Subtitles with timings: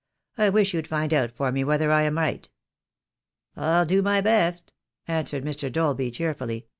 [0.35, 2.49] I wish you'd find out for me whether I am right?"
[3.55, 4.73] "I'll do my best,"
[5.07, 5.71] answered Mr.
[5.71, 6.65] Dolby cheerfully.